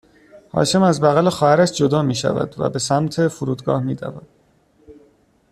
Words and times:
هاشم 0.53 0.81
از 0.83 1.01
بغل 1.01 1.29
خواهرش 1.29 1.71
جدا 1.73 2.01
میشود 2.01 2.55
و 2.59 2.69
به 2.69 2.79
سمت 2.79 3.27
فرودگاه 3.27 3.83
میدود 3.83 4.27